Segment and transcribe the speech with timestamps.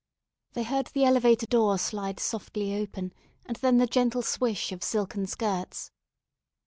[0.53, 3.13] They heard the elevator door slide softly open,
[3.45, 5.91] and then the gentle swish of silken skirts.